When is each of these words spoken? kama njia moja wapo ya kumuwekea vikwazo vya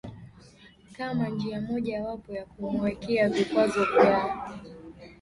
kama 0.97 1.29
njia 1.29 1.61
moja 1.61 2.03
wapo 2.03 2.33
ya 2.33 2.45
kumuwekea 2.45 3.29
vikwazo 3.29 3.85
vya 3.85 4.37